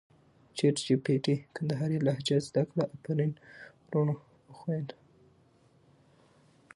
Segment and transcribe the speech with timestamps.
[0.57, 3.31] چټ جې پې ټې کندهارې لهجه زده کړه افرین
[3.85, 4.15] ورونو
[4.47, 4.97] او خویندو!